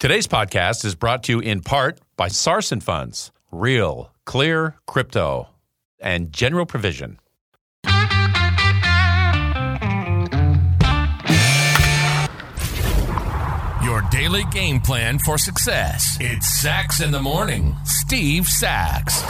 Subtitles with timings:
[0.00, 5.50] Today's podcast is brought to you in part by Sarson Funds, Real, Clear, Crypto,
[5.98, 7.18] and General Provision.
[13.84, 16.16] Your daily game plan for success.
[16.18, 17.76] It's Sax in the Morning.
[17.84, 19.20] Steve Sax.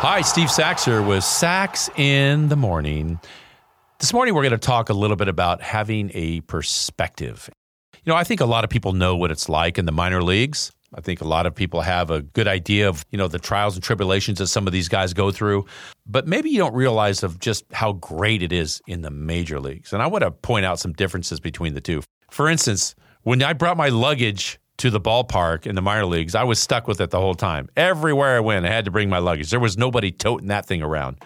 [0.00, 3.20] Hi, Steve Sax here with Sax in the Morning.
[3.98, 7.50] This morning, we're going to talk a little bit about having a perspective.
[8.04, 10.22] You know, I think a lot of people know what it's like in the minor
[10.22, 10.72] leagues.
[10.94, 13.76] I think a lot of people have a good idea of, you know, the trials
[13.76, 15.66] and tribulations that some of these guys go through,
[16.06, 19.92] but maybe you don't realize of just how great it is in the major leagues.
[19.92, 22.02] And I want to point out some differences between the two.
[22.30, 26.42] For instance, when I brought my luggage to the ballpark in the minor leagues, I
[26.42, 27.68] was stuck with it the whole time.
[27.76, 29.50] Everywhere I went, I had to bring my luggage.
[29.50, 31.18] There was nobody toting that thing around.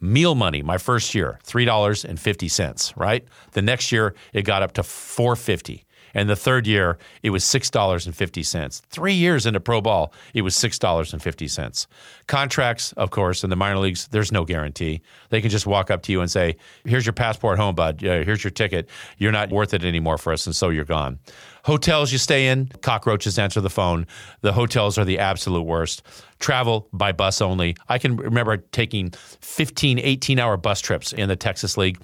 [0.00, 3.24] Meal money, my first year, $3.50, right?
[3.52, 5.84] The next year it got up to 450.
[6.14, 8.82] And the third year, it was $6.50.
[8.82, 11.86] Three years into pro ball, it was $6.50.
[12.26, 15.02] Contracts, of course, in the minor leagues, there's no guarantee.
[15.30, 18.04] They can just walk up to you and say, Here's your passport home, bud.
[18.04, 18.88] Uh, here's your ticket.
[19.18, 21.18] You're not worth it anymore for us, and so you're gone.
[21.64, 24.06] Hotels you stay in, cockroaches answer the phone.
[24.40, 26.02] The hotels are the absolute worst.
[26.38, 27.76] Travel by bus only.
[27.88, 32.00] I can remember taking 15, 18 hour bus trips in the Texas League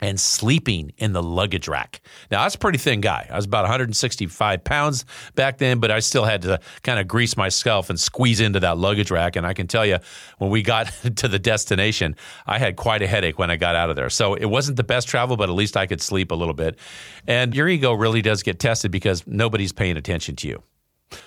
[0.00, 2.02] and sleeping in the luggage rack.
[2.30, 3.26] Now, I was a pretty thin guy.
[3.30, 7.36] I was about 165 pounds back then, but I still had to kind of grease
[7.36, 9.36] myself and squeeze into that luggage rack.
[9.36, 9.98] And I can tell you,
[10.38, 12.14] when we got to the destination,
[12.46, 14.10] I had quite a headache when I got out of there.
[14.10, 16.78] So it wasn't the best travel, but at least I could sleep a little bit.
[17.26, 20.62] And your ego really does get tested because nobody's paying attention to you.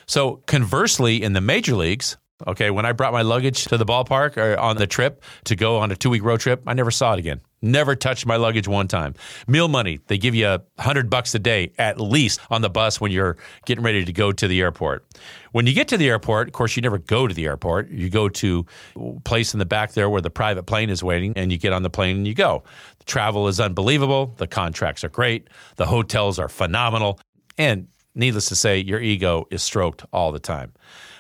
[0.06, 2.18] So conversely, in the major leagues,
[2.48, 5.80] Okay, when I brought my luggage to the ballpark or on the trip to go
[5.80, 7.42] on a two week road trip, I never saw it again.
[7.62, 9.16] Never touched my luggage one time.
[9.48, 13.02] Meal money, they give you a hundred bucks a day at least on the bus
[13.02, 15.06] when you're getting ready to go to the airport.
[15.52, 17.90] When you get to the airport, of course, you never go to the airport.
[17.90, 18.66] You go to
[18.96, 21.74] a place in the back there where the private plane is waiting, and you get
[21.74, 22.64] on the plane and you go.
[23.00, 24.34] The travel is unbelievable.
[24.38, 25.50] The contracts are great.
[25.76, 27.20] The hotels are phenomenal.
[27.58, 30.74] And needless to say, your ego is stroked all the time.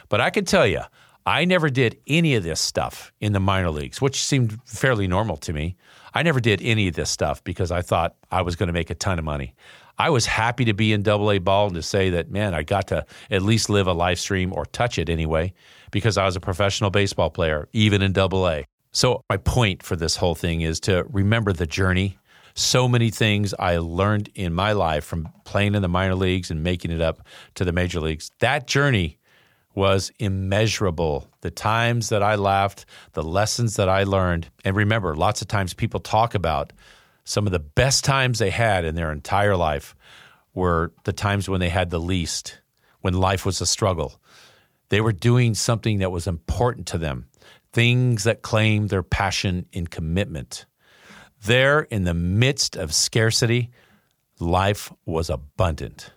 [0.07, 0.81] But I can tell you,
[1.29, 5.38] I never did any of this stuff in the minor leagues, which seemed fairly normal
[5.38, 5.75] to me.
[6.12, 8.90] I never did any of this stuff because I thought I was going to make
[8.90, 9.53] a ton of money.
[10.00, 12.63] I was happy to be in double A ball and to say that, man, I
[12.63, 15.53] got to at least live a live stream or touch it anyway
[15.91, 18.66] because I was a professional baseball player, even in double A.
[18.91, 22.17] So, my point for this whole thing is to remember the journey.
[22.56, 26.63] So many things I learned in my life from playing in the minor leagues and
[26.63, 27.22] making it up
[27.53, 28.31] to the major leagues.
[28.40, 29.19] That journey
[29.75, 31.28] was immeasurable.
[31.41, 34.50] The times that I laughed, the lessons that I learned.
[34.66, 36.74] And remember, lots of times people talk about
[37.24, 39.96] some of the best times they had in their entire life
[40.53, 42.59] were the times when they had the least,
[43.02, 44.19] when life was a struggle.
[44.90, 47.28] They were doing something that was important to them,
[47.72, 50.66] things that claimed their passion and commitment.
[51.46, 53.69] There, in the midst of scarcity,
[54.40, 56.12] life was abundant.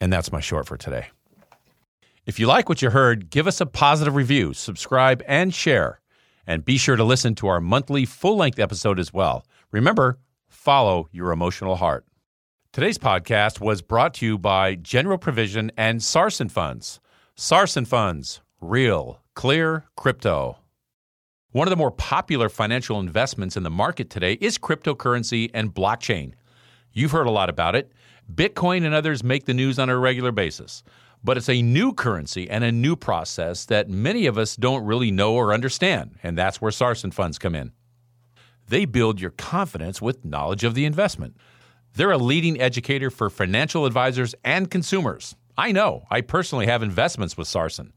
[0.00, 1.06] And that's my short for today.
[2.26, 6.00] If you like what you heard, give us a positive review, subscribe, and share.
[6.44, 9.46] And be sure to listen to our monthly full length episode as well.
[9.70, 12.04] Remember, follow your emotional heart.
[12.72, 16.98] Today's podcast was brought to you by General Provision and Sarson Funds.
[17.36, 20.58] Sarson Funds, real, clear crypto.
[21.52, 26.32] One of the more popular financial investments in the market today is cryptocurrency and blockchain.
[26.92, 27.92] You've heard a lot about it.
[28.34, 30.82] Bitcoin and others make the news on a regular basis
[31.24, 35.10] but it's a new currency and a new process that many of us don't really
[35.10, 37.72] know or understand, and that's where Sarson funds come in.
[38.68, 41.36] They build your confidence with knowledge of the investment.
[41.94, 45.34] They're a leading educator for financial advisors and consumers.
[45.56, 47.92] I know, I personally have investments with Sarson.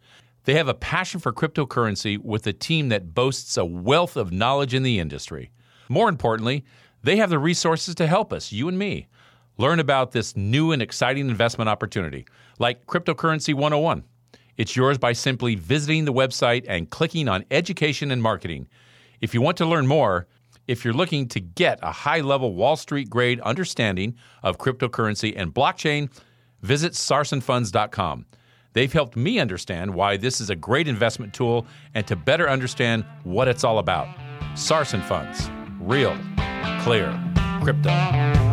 [0.46, 4.74] They have a passion for cryptocurrency with a team that boasts a wealth of knowledge
[4.74, 5.51] in the industry.
[5.90, 6.63] More importantly,
[7.03, 9.07] they have the resources to help us, you and me,
[9.59, 12.25] learn about this new and exciting investment opportunity
[12.59, 14.03] like Cryptocurrency 101.
[14.57, 18.67] It's yours by simply visiting the website and clicking on Education and Marketing.
[19.21, 20.27] If you want to learn more,
[20.67, 25.53] if you're looking to get a high level Wall Street grade understanding of cryptocurrency and
[25.53, 26.09] blockchain,
[26.62, 28.25] visit sarsonfunds.com.
[28.73, 33.03] They've helped me understand why this is a great investment tool and to better understand
[33.23, 34.07] what it's all about.
[34.55, 35.50] Sarson Funds,
[35.81, 36.17] real,
[36.81, 37.17] clear,
[37.62, 38.49] crypto.